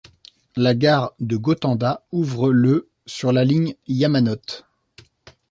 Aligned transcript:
La 0.55 0.73
gare 0.73 1.13
de 1.19 1.37
Gotanda 1.37 2.07
ouvre 2.11 2.51
le 2.51 2.89
sur 3.05 3.31
la 3.31 3.45
ligne 3.45 3.75
Yamanote. 3.87 4.65